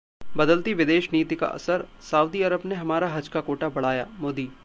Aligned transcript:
बदलती 0.37 0.73
विदेश 0.73 1.09
नीति 1.13 1.35
का 1.35 1.47
असर, 1.47 1.85
सऊदी 2.01 2.41
अरब 2.41 2.61
ने 2.65 2.75
हमारा 2.75 3.09
हज 3.09 3.27
का 3.27 3.41
कोटा 3.41 3.69
बढ़ाया: 3.69 4.07
मोदी 4.19 4.49